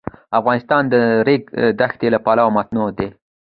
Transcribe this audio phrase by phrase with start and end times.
[0.39, 0.95] افغانستان د د
[1.27, 1.43] ریګ
[1.79, 3.07] دښتې له پلوه متنوع دی.